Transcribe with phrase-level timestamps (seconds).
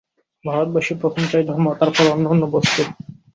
[0.45, 2.81] ভারতবাসী প্রথম চায় ধর্ম, তারপর অন্যান্য বস্তু।